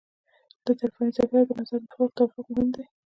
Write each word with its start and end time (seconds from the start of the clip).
د 0.65 0.67
طرفینو 0.79 1.13
ظرفیت 1.17 1.33
او 1.43 1.47
د 1.47 1.51
نظر 1.59 1.81
توافق 1.93 2.45
مهم 2.51 2.69
دي. 2.75 2.83